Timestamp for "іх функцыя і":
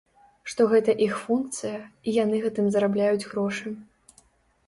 1.07-2.15